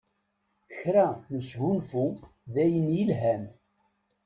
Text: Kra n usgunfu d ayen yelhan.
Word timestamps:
Kra 0.77 1.07
n 1.29 1.31
usgunfu 1.39 2.05
d 2.53 2.55
ayen 2.63 2.87
yelhan. 2.95 3.43